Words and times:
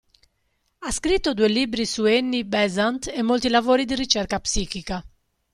Ha 0.79 0.89
scritto 0.91 1.35
due 1.35 1.47
libri 1.47 1.85
su 1.85 2.05
Annie 2.05 2.43
Besant 2.43 3.05
e 3.13 3.21
molti 3.21 3.49
lavori 3.49 3.85
di 3.85 3.93
ricerca 3.93 4.39
psichica. 4.39 5.05